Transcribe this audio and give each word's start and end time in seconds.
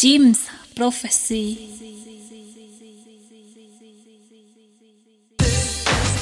Jim's 0.00 0.48
Prophecy. 0.76 1.58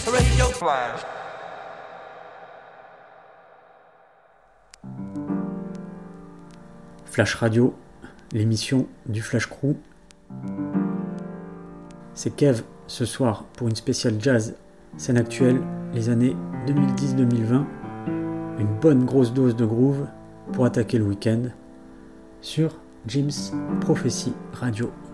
Radio 0.06 0.46
Flash. 0.46 1.00
Flash 7.04 7.34
Radio, 7.34 7.74
l'émission 8.32 8.86
du 9.04 9.20
Flash 9.20 9.46
Crew. 9.46 9.74
C'est 12.14 12.34
Kev 12.34 12.62
ce 12.86 13.04
soir 13.04 13.44
pour 13.58 13.68
une 13.68 13.76
spéciale 13.76 14.14
jazz, 14.18 14.56
scène 14.96 15.18
actuelle, 15.18 15.60
les 15.92 16.08
années 16.08 16.34
2010-2020. 16.66 17.66
Une 18.58 18.78
bonne 18.80 19.04
grosse 19.04 19.34
dose 19.34 19.54
de 19.54 19.66
groove 19.66 20.06
pour 20.54 20.64
attaquer 20.64 20.96
le 20.96 21.04
week-end 21.04 21.50
sur 22.40 22.78
Jim's 23.06 23.52
Prophecy 23.80 24.34
Radio. 24.60 25.05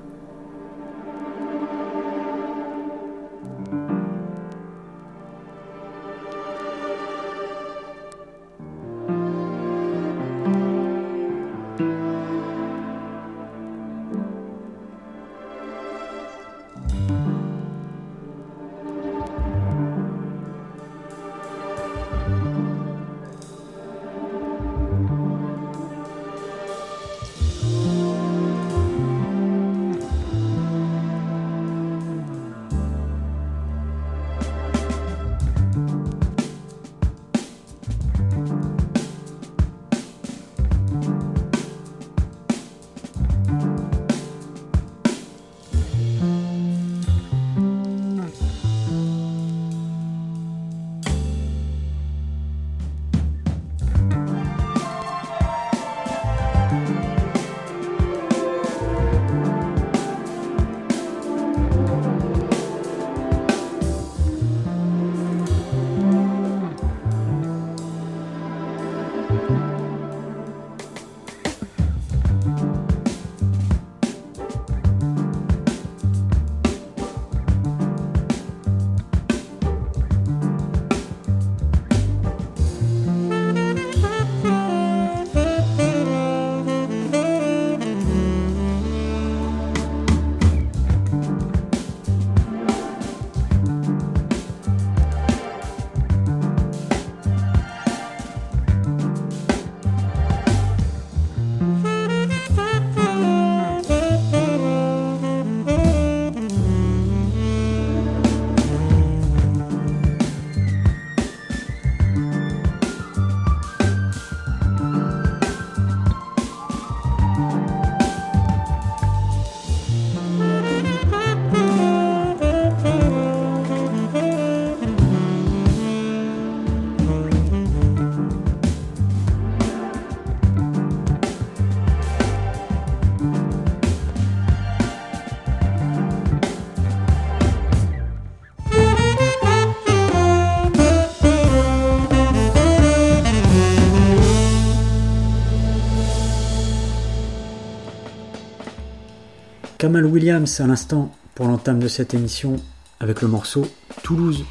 Kamal 149.83 150.07
Williams 150.07 150.61
à 150.61 150.67
l'instant 150.69 151.11
pour 151.35 151.49
l'entame 151.49 151.81
de 151.81 151.89
cette 151.89 152.15
émission 152.15 152.55
avec 153.01 153.21
le 153.21 153.27
morceau 153.27 153.67
Toulouse, 154.05 154.45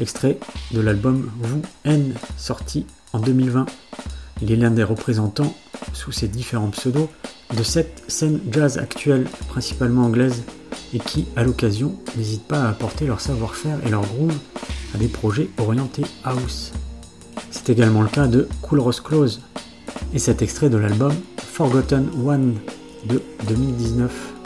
extrait 0.00 0.36
de 0.72 0.80
l'album 0.80 1.30
Vous 1.38 1.62
N 1.84 2.12
sorti 2.36 2.84
en 3.12 3.20
2020. 3.20 3.66
Il 4.42 4.50
est 4.50 4.56
l'un 4.56 4.72
des 4.72 4.82
représentants, 4.82 5.54
sous 5.92 6.10
ses 6.10 6.26
différents 6.26 6.70
pseudos, 6.70 7.08
de 7.56 7.62
cette 7.62 8.02
scène 8.08 8.40
jazz 8.50 8.78
actuelle, 8.78 9.28
principalement 9.48 10.06
anglaise, 10.06 10.42
et 10.92 10.98
qui, 10.98 11.26
à 11.36 11.44
l'occasion, 11.44 11.94
n'hésitent 12.16 12.48
pas 12.48 12.64
à 12.64 12.70
apporter 12.70 13.06
leur 13.06 13.20
savoir-faire 13.20 13.78
et 13.86 13.90
leur 13.90 14.02
groove 14.02 14.34
à 14.92 14.98
des 14.98 15.06
projets 15.06 15.50
orientés 15.58 16.06
house. 16.24 16.72
C'est 17.52 17.70
également 17.70 18.02
le 18.02 18.08
cas 18.08 18.26
de 18.26 18.48
Cool 18.62 18.80
Ross 18.80 19.00
Close 19.00 19.40
et 20.12 20.18
cet 20.18 20.42
extrait 20.42 20.68
de 20.68 20.78
l'album 20.78 21.14
Forgotten 21.36 22.08
One 22.26 22.56
de 23.06 23.22
2019. 23.46 24.37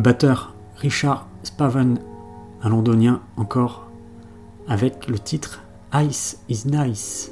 Le 0.00 0.02
batteur 0.02 0.54
Richard 0.76 1.28
Spaven, 1.42 1.98
un 2.62 2.70
londonien 2.70 3.20
encore, 3.36 3.90
avec 4.66 5.08
le 5.08 5.18
titre 5.18 5.60
Ice 5.92 6.38
is 6.48 6.62
Nice. 6.64 7.30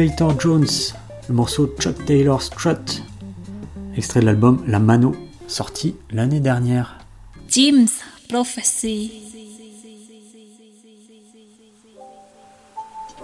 Stimulator 0.00 0.40
Jones, 0.40 0.94
le 1.28 1.34
morceau 1.34 1.70
Chuck 1.78 2.06
Taylor 2.06 2.40
Strut, 2.40 3.02
extrait 3.94 4.20
de 4.20 4.24
l'album 4.24 4.64
La 4.66 4.78
Mano, 4.78 5.14
sorti 5.46 5.94
l'année 6.10 6.40
dernière. 6.40 6.96
Jim's 7.50 8.00
Prophecy. 8.26 9.12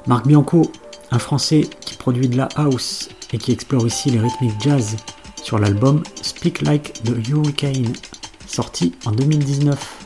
Marc 0.07 0.27
Bianco, 0.27 0.71
un 1.13 1.19
Français 1.19 1.63
qui 1.81 1.97
produit 1.97 2.29
de 2.29 2.37
la 2.37 2.49
house 2.57 3.09
et 3.33 3.39
qui 3.39 3.53
explore 3.53 3.87
ici 3.87 4.11
les 4.11 4.21
rythmiques 4.21 4.61
jazz 4.61 4.97
sur 5.43 5.59
l'album 5.59 6.03
Speak 6.21 6.61
Like 6.61 6.93
the 7.05 7.27
Hurricane, 7.27 7.95
sorti 8.47 8.93
en 9.07 9.13
2019. 9.13 10.06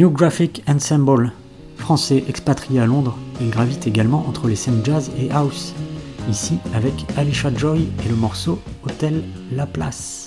New 0.00 0.10
Graphic 0.10 0.62
Ensemble, 0.66 1.30
français 1.76 2.24
expatrié 2.26 2.80
à 2.80 2.86
Londres, 2.86 3.18
il 3.38 3.50
gravite 3.50 3.86
également 3.86 4.24
entre 4.26 4.48
les 4.48 4.56
scènes 4.56 4.82
jazz 4.82 5.10
et 5.18 5.30
house. 5.30 5.74
Ici 6.30 6.56
avec 6.72 6.94
Alicia 7.18 7.54
Joy 7.54 7.86
et 8.02 8.08
le 8.08 8.16
morceau 8.16 8.58
Hôtel 8.82 9.22
La 9.52 9.66
Place. 9.66 10.19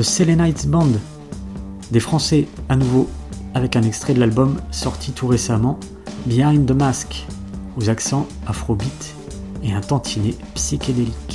The 0.00 0.02
Selenites 0.02 0.66
Band, 0.66 0.92
des 1.90 2.00
Français 2.00 2.48
à 2.70 2.76
nouveau, 2.76 3.06
avec 3.52 3.76
un 3.76 3.82
extrait 3.82 4.14
de 4.14 4.20
l'album 4.20 4.58
sorti 4.70 5.12
tout 5.12 5.26
récemment, 5.26 5.78
Behind 6.24 6.64
the 6.64 6.70
Mask, 6.70 7.26
aux 7.76 7.90
accents 7.90 8.26
afrobeat 8.46 9.14
et 9.62 9.74
un 9.74 9.82
tantinet 9.82 10.36
psychédélique. 10.54 11.29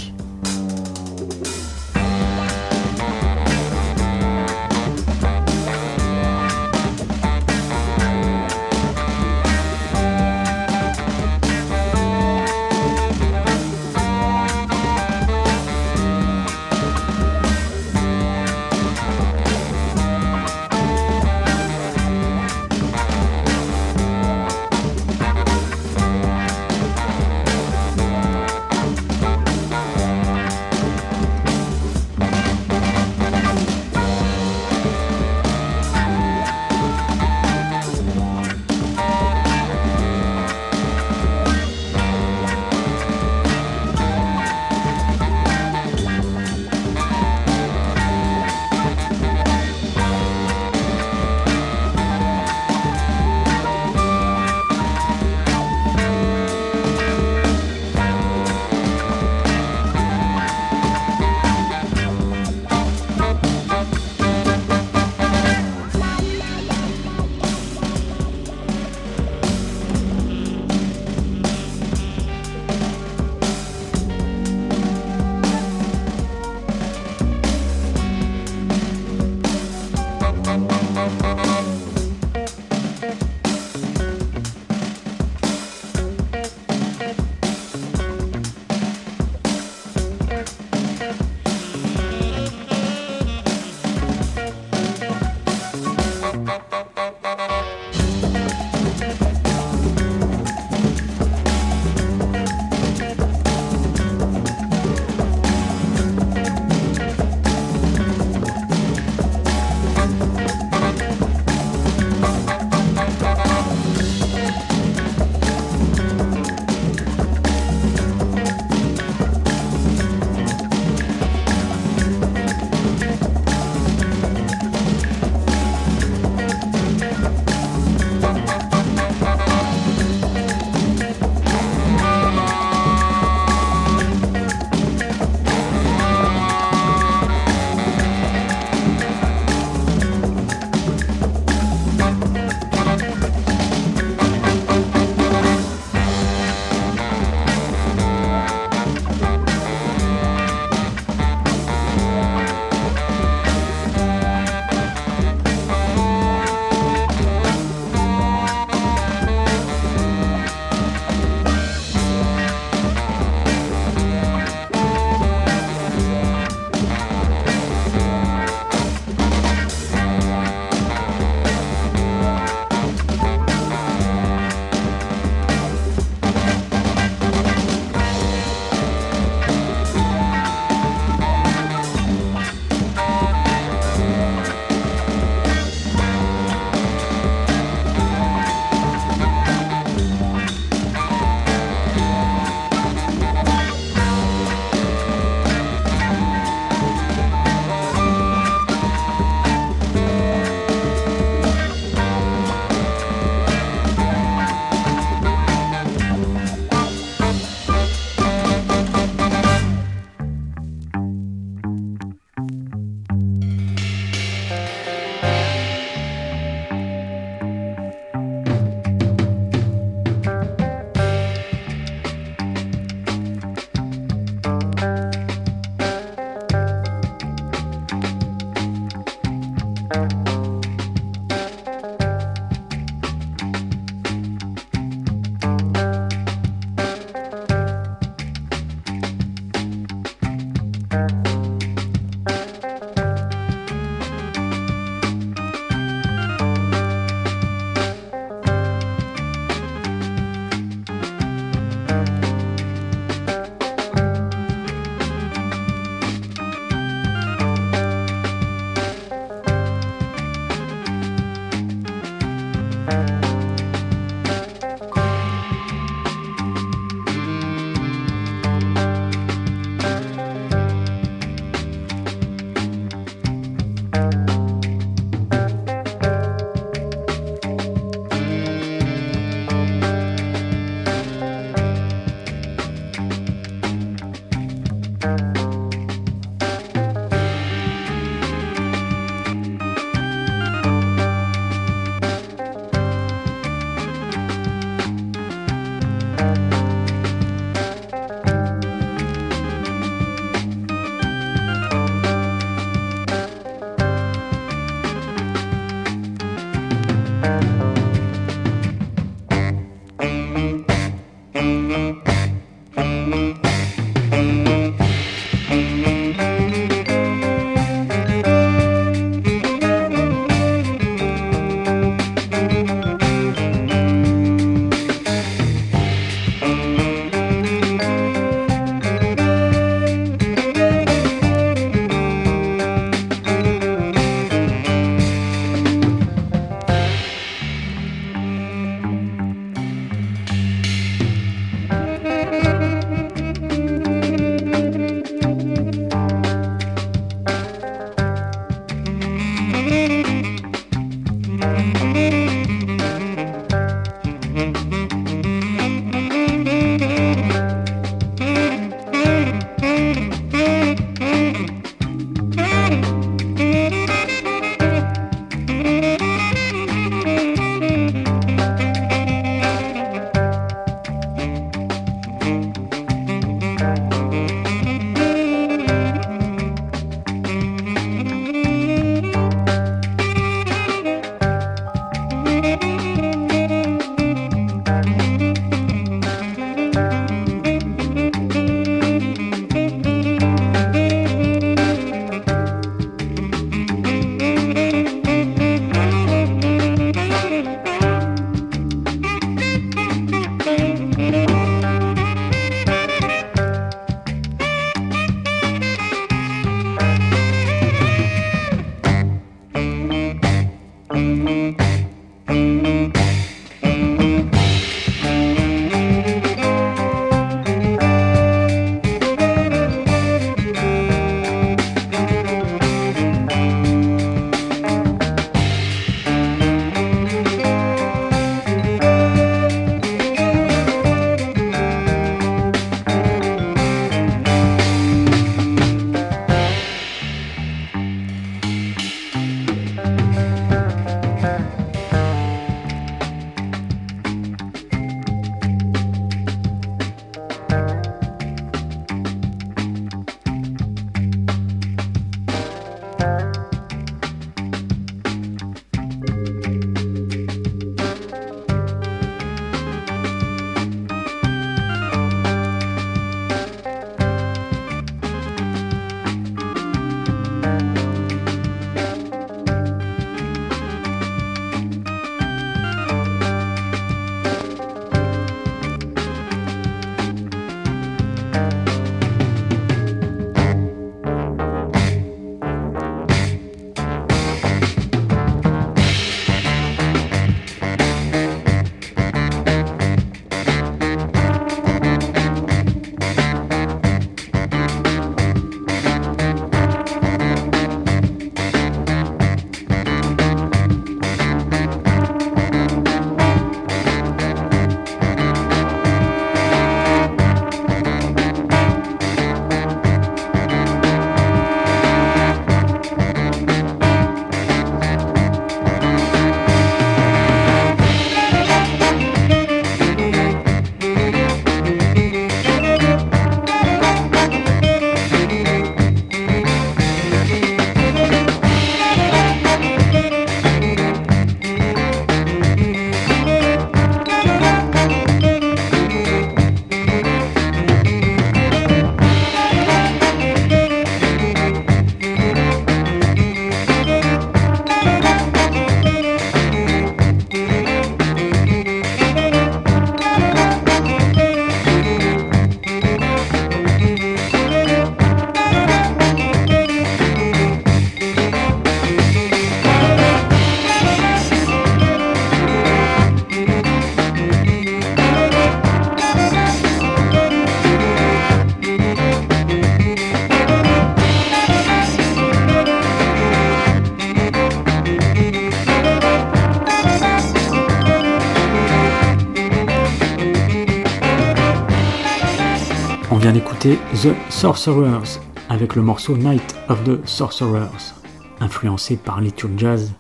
D'écouter 583.66 583.80
The 584.02 584.32
Sorcerers 584.32 585.20
avec 585.50 585.76
le 585.76 585.82
morceau 585.82 586.18
Night 586.18 586.56
of 586.70 586.84
the 586.84 587.06
Sorcerers, 587.08 587.94
influencé 588.40 588.98
par 588.98 589.22
les 589.22 589.32
jazz, 589.58 589.94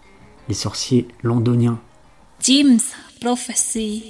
les 0.47 0.53
sorciers 0.53 1.07
londoniens. 1.23 1.79
Jim's 2.41 2.93
Prophecy. 3.21 4.03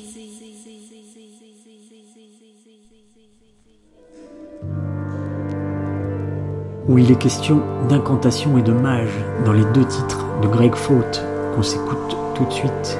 Où 6.88 6.97
il 6.99 7.12
est 7.12 7.18
question 7.18 7.62
d'incantation 7.89 8.58
et 8.58 8.62
de 8.62 8.72
mage 8.72 9.10
dans 9.43 9.53
les 9.53 9.66
deux 9.74 9.86
titres 9.86 10.26
de 10.41 10.47
Greg 10.47 10.76
Faute 10.76 11.24
qu'on 11.56 11.64
s'écoute 11.64 12.16
tout 12.36 12.45
de 12.45 12.51
suite. 12.51 12.97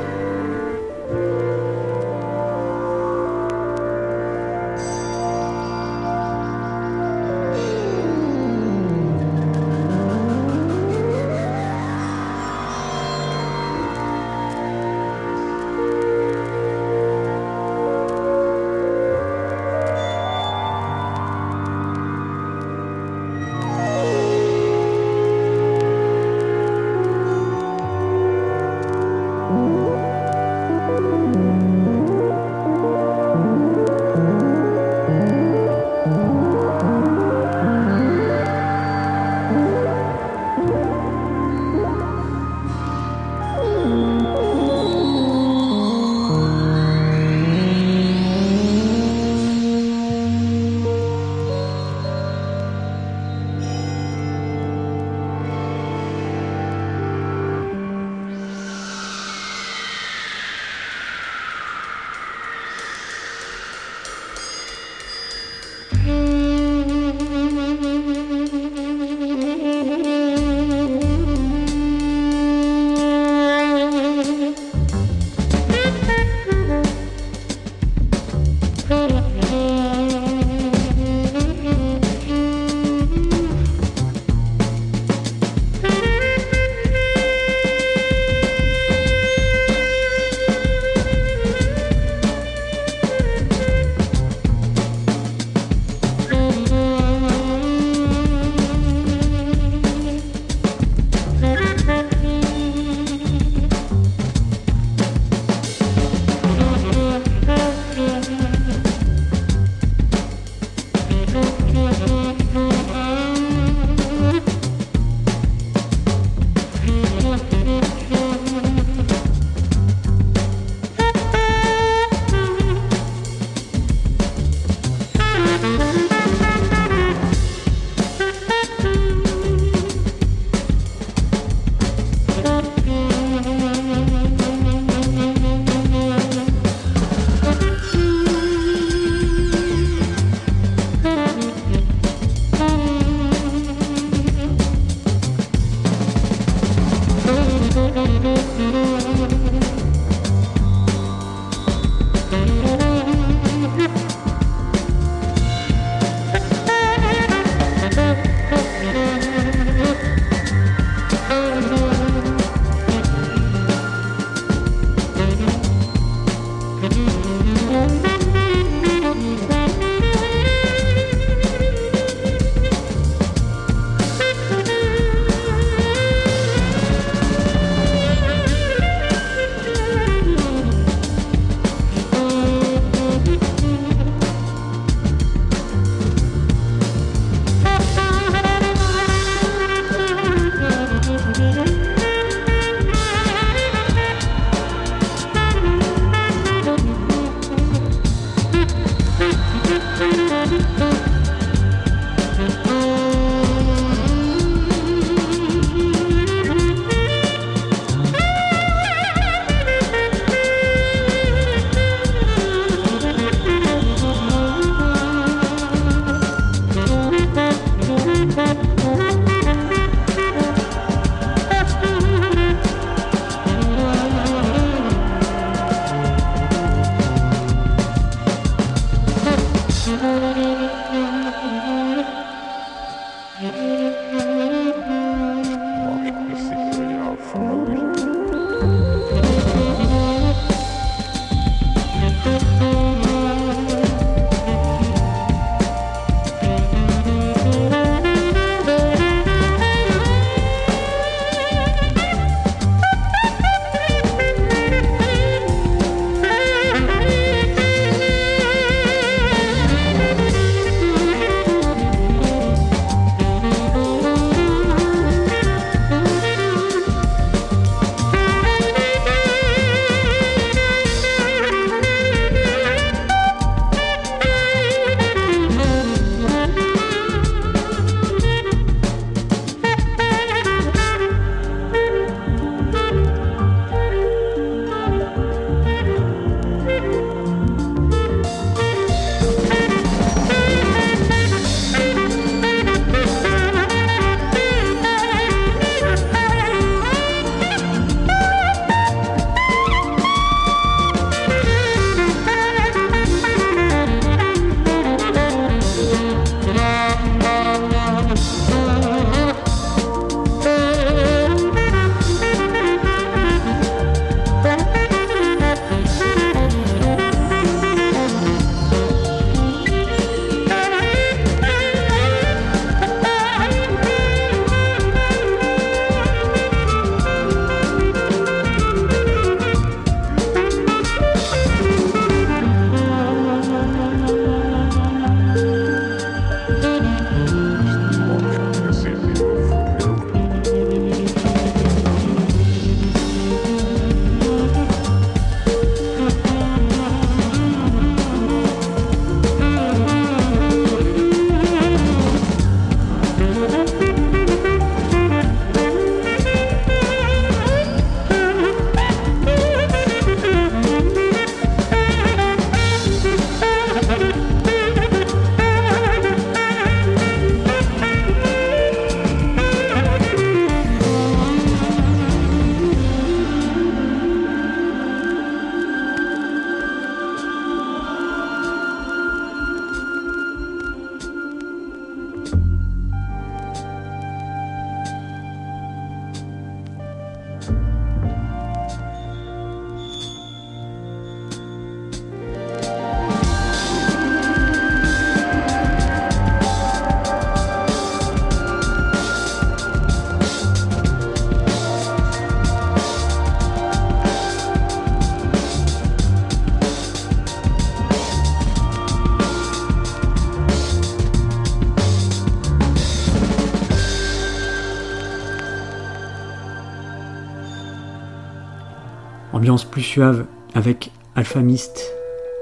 Suave 419.96 420.26
avec 420.54 420.92
Alpha 421.16 421.40
Mist, 421.40 421.82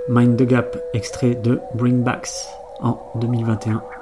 Mind 0.09 0.37
the 0.37 0.41
Gap, 0.41 0.75
extrait 0.95 1.35
de 1.35 1.59
Bring 1.75 2.01
Backs 2.01 2.47
en 2.81 2.99
2021. 3.19 3.92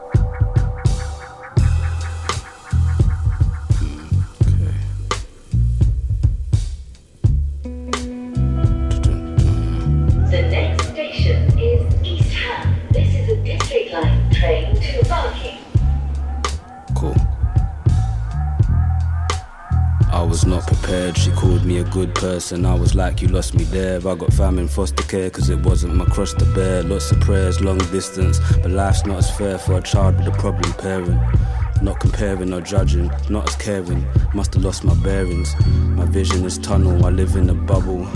Good 21.91 22.15
person. 22.15 22.65
I 22.65 22.73
was 22.73 22.95
like, 22.95 23.21
you 23.21 23.27
lost 23.27 23.53
me 23.53 23.65
there. 23.65 23.97
I 23.97 24.15
got 24.15 24.33
fam 24.33 24.57
in 24.57 24.67
foster 24.67 25.03
care 25.03 25.29
cause 25.29 25.49
it 25.49 25.59
wasn't 25.59 25.95
my 25.95 26.05
cross 26.05 26.33
to 26.33 26.45
bear. 26.55 26.83
Lots 26.83 27.11
of 27.11 27.19
prayers, 27.19 27.59
long 27.61 27.77
distance, 27.91 28.39
but 28.61 28.71
life's 28.71 29.05
not 29.05 29.17
as 29.17 29.37
fair 29.37 29.57
for 29.57 29.77
a 29.77 29.81
child 29.81 30.17
with 30.17 30.27
a 30.27 30.31
problem 30.31 30.71
parent. 30.73 31.21
Not 31.81 31.99
comparing 31.99 32.53
or 32.53 32.61
judging, 32.61 33.11
not 33.29 33.49
as 33.49 33.55
caring. 33.55 34.05
Must 34.33 34.53
have 34.53 34.63
lost 34.63 34.83
my 34.83 34.95
bearings. 34.95 35.53
My 35.99 36.05
vision 36.05 36.45
is 36.45 36.57
tunnel, 36.57 37.05
I 37.05 37.09
live 37.09 37.35
in 37.35 37.49
a 37.49 37.53
bubble. 37.53 38.07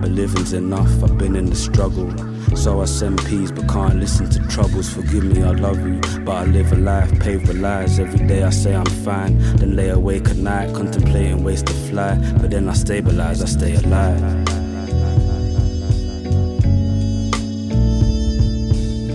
But 0.00 0.10
living's 0.10 0.52
enough, 0.52 1.02
I've 1.02 1.16
been 1.16 1.36
in 1.36 1.46
the 1.46 1.56
struggle. 1.56 2.12
So 2.56 2.80
I 2.80 2.86
send 2.86 3.22
peace, 3.26 3.50
but 3.50 3.68
can't 3.68 3.96
listen 3.96 4.30
to 4.30 4.38
troubles. 4.48 4.88
Forgive 4.92 5.24
me, 5.24 5.42
I 5.42 5.50
love 5.50 5.78
you, 5.86 6.00
but 6.24 6.32
I 6.32 6.44
live 6.44 6.72
a 6.72 6.76
life 6.76 7.10
paved 7.20 7.46
with 7.46 7.58
lies. 7.58 7.98
Every 7.98 8.26
day 8.26 8.42
I 8.42 8.50
say 8.50 8.74
I'm 8.74 8.86
fine, 8.86 9.38
then 9.56 9.76
lay 9.76 9.90
awake 9.90 10.28
at 10.28 10.36
night, 10.36 10.74
contemplating 10.74 11.44
ways 11.44 11.62
to 11.62 11.72
fly. 11.90 12.16
But 12.40 12.50
then 12.50 12.68
I 12.68 12.72
stabilize, 12.72 13.42
I 13.42 13.46
stay 13.46 13.74
alive. 13.74 14.20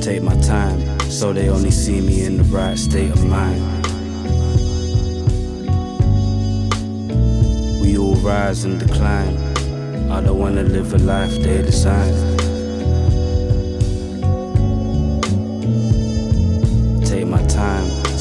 Take 0.04 0.22
my 0.22 0.40
time, 0.42 1.00
so 1.10 1.34
they 1.34 1.50
only 1.50 1.72
see 1.72 2.02
me 2.02 2.26
in 2.26 2.38
the 2.38 2.44
right 2.44 2.78
state 2.78 3.12
of 3.12 3.26
mind. 3.26 3.62
We 7.82 7.98
all 7.98 8.16
rise 8.16 8.64
and 8.64 8.80
decline. 8.80 9.38
I 10.12 10.22
don't 10.22 10.38
wanna 10.38 10.64
live 10.64 10.94
a 10.94 10.98
life 11.00 11.32
they 11.42 11.64
design. 11.64 12.29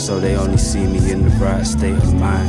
So 0.08 0.18
they 0.18 0.36
only 0.36 0.56
see 0.56 0.86
me 0.86 1.12
in 1.12 1.22
the 1.22 1.30
right 1.36 1.66
state 1.66 1.92
of 1.92 2.14
mind. 2.14 2.48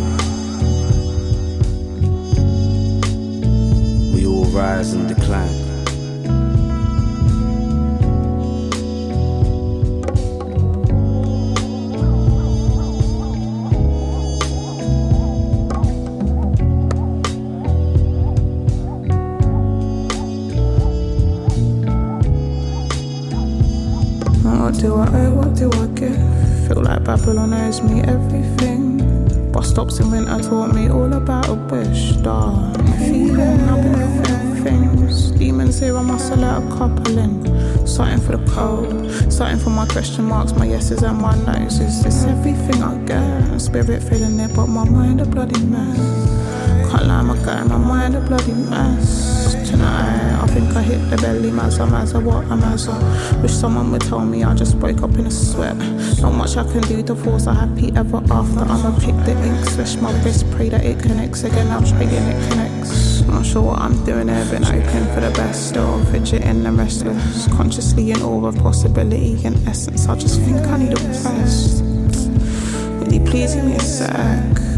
We 4.16 4.26
all 4.26 4.46
rise 4.46 4.94
and 4.94 5.10
decline. 5.10 5.69
Owes 27.70 27.84
me 27.84 28.02
everything. 28.02 28.98
Bus 29.52 29.70
stops 29.70 30.00
in 30.00 30.10
winter 30.10 30.40
taught 30.40 30.74
me 30.74 30.90
all 30.90 31.14
about 31.14 31.50
a 31.50 31.54
wish. 31.54 32.14
Dark 32.14 32.76
feeling, 32.98 33.62
I've 33.70 33.84
been 33.84 34.24
feeling 34.26 34.64
things. 34.64 35.30
Demons 35.34 35.80
here, 35.80 35.96
I 35.96 36.02
must 36.02 36.32
let 36.32 36.64
a 36.64 36.68
couple 36.76 37.20
in. 37.20 37.86
Starting 37.86 38.22
for 38.22 38.38
the 38.38 38.52
cold, 38.52 39.12
starting 39.32 39.60
for 39.60 39.70
my 39.70 39.86
question 39.86 40.26
marks, 40.26 40.54
my 40.54 40.66
yeses 40.66 41.04
and 41.04 41.22
my 41.22 41.36
noes. 41.46 41.80
Is 41.80 42.04
this 42.04 42.24
everything 42.24 42.82
I 42.82 42.98
get? 43.06 43.60
Spirit 43.62 44.02
feeling 44.02 44.40
it, 44.40 44.52
but 44.56 44.66
my 44.66 44.90
mind 44.90 45.22
a 45.22 45.26
bloody 45.26 45.64
mess. 45.66 46.90
Can't 46.90 47.06
lie, 47.06 47.22
my 47.22 47.38
guy, 47.46 47.64
my 47.66 47.78
mind 47.78 48.16
a 48.16 48.22
bloody 48.22 48.54
mess. 48.54 49.39
Tonight. 49.50 50.44
I 50.44 50.48
think 50.48 50.76
I 50.76 50.84
hit 50.84 51.10
the 51.10 51.18
belly, 51.18 51.50
mazza, 51.50 51.88
mazza, 51.88 52.24
what 52.24 52.46
a 52.46 52.56
mazza. 52.56 52.94
Wish 53.42 53.54
someone 53.54 53.92
would 53.92 54.02
tell 54.02 54.20
me 54.20 54.44
I 54.44 54.54
just 54.54 54.76
woke 54.76 55.02
up 55.02 55.14
in 55.16 55.26
a 55.26 55.32
sweat. 55.32 55.76
Not 56.22 56.34
much 56.34 56.56
I 56.56 56.64
can 56.72 56.82
do 56.82 57.02
to 57.04 57.16
force 57.16 57.48
a 57.48 57.54
happy 57.54 57.92
ever 57.96 58.18
after. 58.30 58.60
I'ma 58.60 58.98
pick 59.00 59.16
the 59.26 59.36
ink, 59.44 59.66
slash 59.66 59.96
my 59.98 60.12
wrist, 60.24 60.50
pray 60.52 60.70
that 60.70 60.86
it 60.86 61.00
connects 61.00 61.44
again. 61.44 61.68
I'm 61.68 61.84
praying 61.84 62.10
it 62.12 62.50
connects. 62.50 63.22
I'm 63.24 63.34
not 63.34 63.46
sure 63.46 63.64
what 63.64 63.80
I'm 63.80 64.06
doing 64.06 64.28
there, 64.28 64.46
been 64.52 64.66
open 64.66 65.06
for 65.14 65.22
the 65.22 65.32
best. 65.36 65.70
Still 65.70 66.04
fidgeting 66.06 66.66
and 66.66 66.78
restless. 66.78 67.48
Consciously 67.48 68.12
in 68.12 68.22
awe 68.22 68.46
of 68.46 68.56
possibility 68.58 69.44
and 69.46 69.56
essence. 69.68 70.08
I 70.08 70.16
just 70.16 70.40
think 70.42 70.60
I 70.68 70.78
need 70.78 70.94
a 70.94 71.02
rest. 71.02 71.84
Really 73.02 73.20
pleasing 73.20 73.66
me 73.66 73.76
a 73.76 73.80
sec 73.80 74.69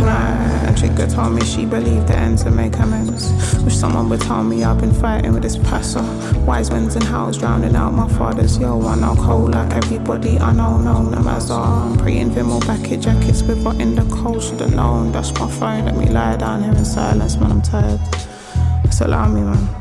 tonight. 0.00 0.76
Trigger 0.76 1.06
told 1.06 1.34
me 1.34 1.44
she 1.44 1.66
believed 1.66 2.08
the 2.08 2.16
end 2.16 2.38
to 2.38 2.50
make 2.50 2.78
amends. 2.78 3.30
Wish 3.62 3.76
someone 3.76 4.08
would 4.08 4.20
tell 4.22 4.42
me 4.42 4.64
I've 4.64 4.80
been 4.80 4.94
fighting 4.94 5.32
with 5.34 5.42
this 5.42 5.58
passer. 5.58 6.02
Wise 6.46 6.70
winds 6.70 6.96
and 6.96 7.04
howls 7.04 7.36
drowning 7.36 7.76
out 7.76 7.92
my 7.92 8.08
father's 8.08 8.56
yo. 8.58 8.80
I 8.86 8.96
know 8.96 9.14
cold 9.14 9.50
like 9.50 9.72
everybody 9.72 10.38
I 10.38 10.52
know, 10.52 10.78
known 10.78 11.10
them 11.10 11.28
as 11.28 11.50
I'm 11.50 11.98
preying 11.98 12.30
Vimal 12.30 12.66
bucket 12.66 13.00
jackets 13.00 13.42
with 13.42 13.62
what 13.62 13.78
in 13.80 13.94
the 13.94 14.04
cold 14.14 14.42
should've 14.42 14.74
known. 14.74 15.12
That's 15.12 15.32
my 15.38 15.50
phone, 15.50 15.84
let 15.84 15.96
me 15.96 16.06
lie 16.08 16.36
down 16.36 16.62
here 16.62 16.72
in 16.72 16.84
silence 16.84 17.36
when 17.36 17.50
I'm 17.50 17.62
tired. 17.62 18.00
Just 18.84 19.02
allow 19.02 19.28
me, 19.28 19.42
man. 19.42 19.79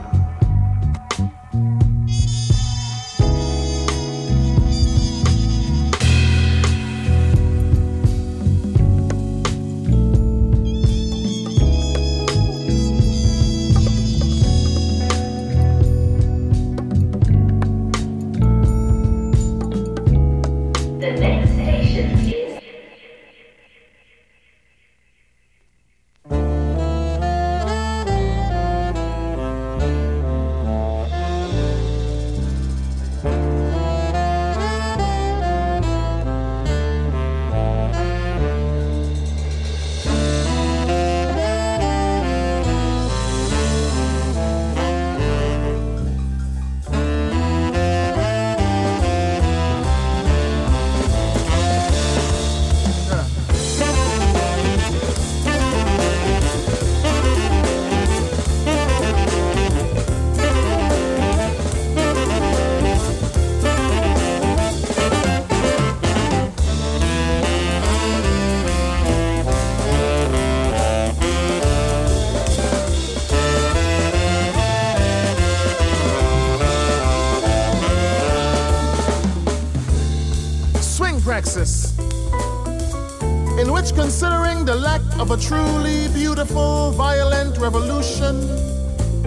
Which, 83.80 83.96
considering 83.96 84.66
the 84.66 84.76
lack 84.76 85.02
of 85.20 85.32
a 85.32 85.38
truly 85.38 86.10
beautiful, 86.10 86.92
violent 86.92 87.58
revolution, 87.58 88.36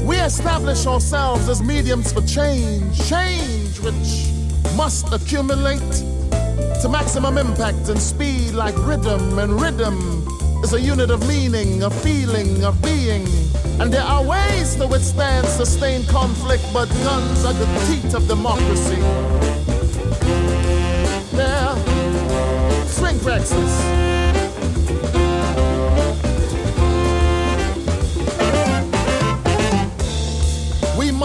we 0.06 0.16
establish 0.16 0.86
ourselves 0.86 1.48
as 1.48 1.62
mediums 1.62 2.12
for 2.12 2.20
change, 2.26 3.08
change 3.08 3.80
which 3.80 4.28
must 4.76 5.10
accumulate 5.10 5.92
to 6.82 6.88
maximum 6.90 7.38
impact 7.38 7.88
and 7.88 7.98
speed 7.98 8.52
like 8.52 8.76
rhythm, 8.86 9.38
and 9.38 9.58
rhythm 9.58 9.96
is 10.62 10.74
a 10.74 10.80
unit 10.80 11.10
of 11.10 11.26
meaning, 11.26 11.82
a 11.82 11.90
feeling, 11.90 12.62
of 12.62 12.74
being. 12.82 13.26
And 13.80 13.90
there 13.90 14.02
are 14.02 14.22
ways 14.22 14.76
to 14.76 14.86
withstand 14.86 15.46
sustained 15.46 16.08
conflict, 16.08 16.64
but 16.74 16.90
guns 17.04 17.44
are 17.46 17.54
the 17.54 17.66
teeth 17.86 18.14
of 18.14 18.28
democracy. 18.28 19.00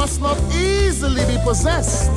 Praxis. 0.08 0.47
possessed 1.43 2.12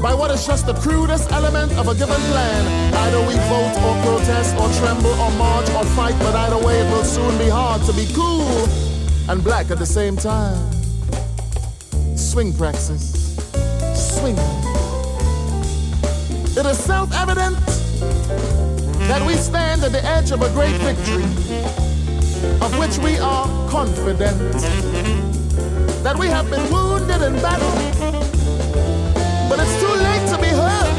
by 0.00 0.14
what 0.14 0.30
is 0.30 0.46
just 0.46 0.66
the 0.66 0.74
crudest 0.74 1.30
element 1.32 1.72
of 1.72 1.88
a 1.88 1.94
given 1.94 2.20
plan. 2.30 2.94
Either 2.94 3.20
we 3.26 3.34
vote 3.50 3.74
or 3.86 3.94
protest 4.04 4.54
or 4.56 4.68
tremble 4.78 5.14
or 5.20 5.30
march 5.32 5.68
or 5.70 5.84
fight, 5.96 6.16
but 6.20 6.34
either 6.34 6.58
way 6.64 6.80
it 6.80 6.90
will 6.92 7.04
soon 7.04 7.36
be 7.38 7.48
hard 7.48 7.82
to 7.82 7.92
be 7.92 8.06
cool 8.14 8.68
and 9.28 9.42
black 9.42 9.70
at 9.70 9.78
the 9.78 9.86
same 9.86 10.16
time. 10.16 10.58
Swing 12.16 12.52
praxis. 12.52 13.36
Swing. 13.94 14.36
It 16.56 16.66
is 16.66 16.78
self 16.78 17.12
evident 17.12 17.58
that 19.10 19.22
we 19.26 19.34
stand 19.34 19.82
at 19.84 19.92
the 19.92 20.04
edge 20.04 20.30
of 20.30 20.42
a 20.42 20.50
great 20.50 20.76
victory, 20.76 21.24
of 22.64 22.78
which 22.78 22.98
we 22.98 23.18
are 23.18 23.46
confident. 23.68 25.29
That 26.02 26.16
we 26.18 26.28
have 26.28 26.48
been 26.48 26.64
wounded 26.72 27.20
in 27.20 27.34
battle, 27.44 27.70
but 29.50 29.60
it's 29.60 29.76
too 29.84 29.94
late 30.00 30.24
to 30.32 30.38
be 30.40 30.48
hurt. 30.48 30.94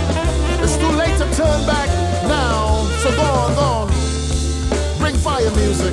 It's 0.61 0.77
too 0.77 0.93
late 0.93 1.17
to 1.17 1.25
turn 1.33 1.65
back 1.65 1.89
now. 2.29 2.85
So 3.01 3.09
go 3.17 3.23
on, 3.23 3.55
go 3.55 3.61
on. 3.61 3.87
Bring 4.99 5.15
fire 5.15 5.49
music 5.57 5.91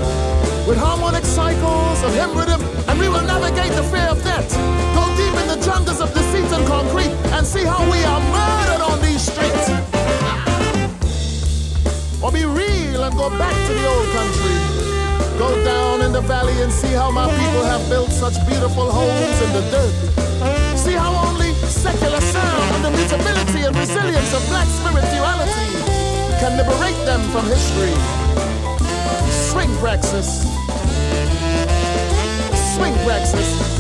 with 0.68 0.76
harmonic 0.76 1.24
cycles 1.24 2.02
of 2.04 2.12
hymn 2.12 2.36
rhythm, 2.36 2.61
and 2.86 2.98
we 3.00 3.09
will 3.09 3.24
navigate 3.24 3.72
the 3.72 3.82
fear 3.84 4.09
of 4.12 4.22
death. 4.22 4.52
Go 4.94 5.09
deep 5.16 5.34
in 5.40 5.48
the 5.48 5.59
jungles 5.64 6.02
of 6.02 6.12
deceit 6.12 6.52
and 6.52 6.66
concrete 6.66 7.14
and 7.32 7.46
see 7.46 7.64
how 7.64 7.80
we 7.90 8.04
are 8.04 8.20
murdered 8.20 8.82
on 8.92 9.00
these 9.00 9.22
streets. 9.24 9.70
Or 12.22 12.30
be 12.30 12.44
real 12.44 13.04
and 13.04 13.16
go 13.16 13.30
back 13.30 13.56
to 13.68 13.72
the 13.72 13.86
old 13.88 14.09
country. 14.12 14.78
Go 15.39 15.55
down 15.64 16.03
in 16.03 16.11
the 16.11 16.20
valley 16.20 16.61
and 16.62 16.72
see 16.72 16.93
how 16.93 17.12
my 17.12 17.30
people 17.30 17.62
have 17.62 17.89
built 17.89 18.11
such 18.11 18.34
beautiful 18.45 18.91
homes 18.91 19.41
in 19.41 19.53
the 19.53 19.62
dirt. 19.70 19.95
See 20.76 20.95
how 20.95 21.14
only 21.28 21.53
secular 21.70 22.20
sound 22.20 22.74
and 22.74 22.84
the 22.84 22.91
mutability 22.91 23.61
and 23.62 23.76
resilience 23.76 24.34
of 24.34 24.43
black 24.49 24.66
spirituality 24.66 25.68
can 26.41 26.57
liberate 26.57 26.99
them 27.07 27.20
from 27.30 27.47
history. 27.47 27.95
Swing 29.30 29.70
praxis. 29.78 30.43
Swing 32.74 32.95
praxis. 33.07 33.78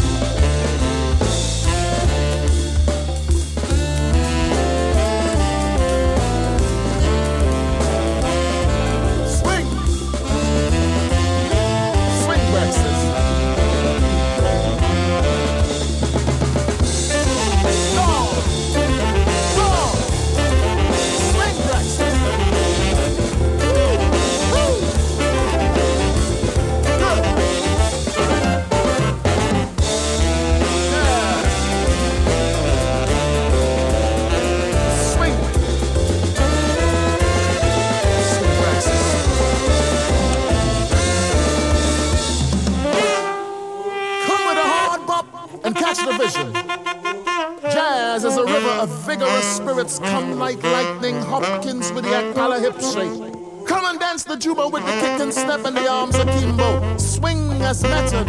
Spirits 49.16 49.98
come 49.98 50.38
like 50.38 50.62
lightning. 50.62 51.16
Hopkins 51.22 51.90
with 51.92 52.04
the 52.04 52.10
Akala 52.10 52.60
hip 52.60 52.78
shake. 52.80 53.66
Come 53.66 53.84
and 53.86 53.98
dance 53.98 54.24
the 54.24 54.36
juba 54.36 54.68
with 54.68 54.84
the 54.84 54.92
kick 54.92 55.20
and 55.20 55.32
step 55.32 55.64
and 55.64 55.76
the 55.76 55.88
arms 55.88 56.14
akimbo. 56.16 56.98
Swing 56.98 57.50
as 57.62 57.82
method, 57.82 58.28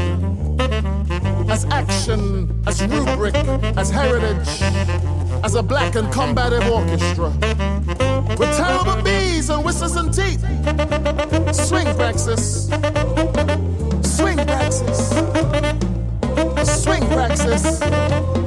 as 1.49 1.65
action, 1.65 2.61
as 2.65 2.81
rubric, 2.87 3.35
as 3.77 3.89
heritage, 3.89 4.47
as 5.43 5.55
a 5.55 5.63
black 5.63 5.95
and 5.95 6.11
combative 6.13 6.65
orchestra. 6.69 7.29
With 8.37 8.55
terrible 8.55 9.01
bees 9.01 9.49
and 9.49 9.65
whistles 9.65 9.97
and 9.97 10.13
teeth. 10.13 10.41
Swing 11.53 11.87
praxis. 11.95 12.69
Swing 14.01 14.37
praxis. 14.37 15.09
Swing 16.83 17.05
praxis. 17.07 18.38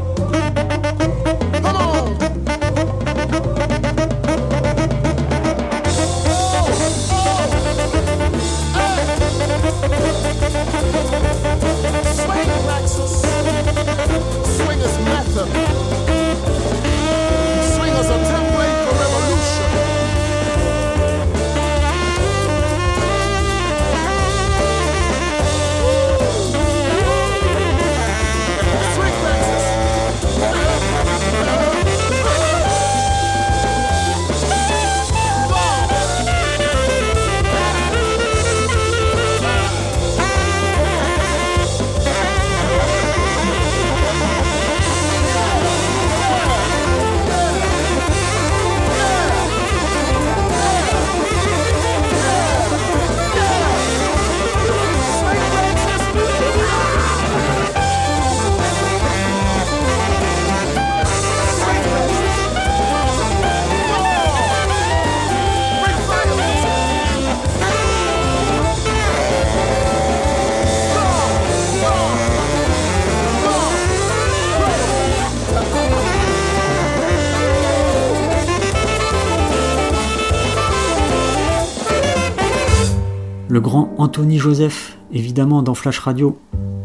Anthony 84.23 84.39
Joseph, 84.39 84.97
évidemment 85.12 85.62
dans 85.62 85.75
Flash 85.75 85.99
Radio, 85.99 86.39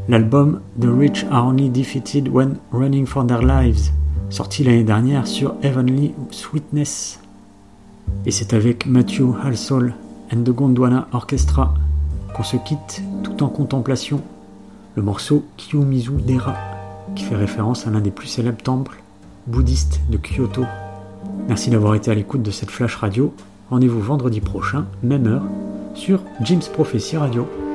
l'album 0.09 0.59
The 0.81 0.87
Rich 0.87 1.27
Are 1.29 1.45
Only 1.45 1.69
Defeated 1.69 2.29
When 2.29 2.55
Running 2.71 3.05
for 3.05 3.27
Their 3.27 3.43
Lives, 3.43 3.91
sorti 4.31 4.63
l'année 4.63 4.83
dernière 4.83 5.27
sur 5.27 5.53
Heavenly 5.61 6.15
Sweetness. 6.31 7.19
Et 8.25 8.31
c'est 8.31 8.55
avec 8.55 8.87
Matthew 8.87 9.35
Halsall 9.43 9.93
and 10.33 10.41
the 10.45 10.49
Gondwana 10.49 11.07
Orchestra 11.11 11.75
qu'on 12.35 12.41
se 12.41 12.57
quitte 12.57 13.03
tout 13.21 13.43
en 13.43 13.49
contemplation, 13.49 14.19
le 14.95 15.03
morceau 15.03 15.45
Kiyomizu 15.57 16.13
Dera, 16.13 16.55
qui 17.15 17.23
fait 17.23 17.35
référence 17.35 17.85
à 17.85 17.91
l'un 17.91 18.01
des 18.01 18.09
plus 18.09 18.29
célèbres 18.29 18.63
temples 18.63 19.03
bouddhistes 19.45 20.01
de 20.09 20.17
Kyoto. 20.17 20.63
Merci 21.47 21.69
d'avoir 21.69 21.93
été 21.93 22.09
à 22.09 22.15
l'écoute 22.15 22.41
de 22.41 22.49
cette 22.49 22.71
Flash 22.71 22.95
Radio. 22.95 23.31
Rendez-vous 23.69 24.01
vendredi 24.01 24.41
prochain, 24.41 24.85
même 25.03 25.27
heure, 25.27 25.43
sur 25.97 26.21
Jim's 26.41 26.69
Prophecy 26.69 27.17
Radio. 27.17 27.66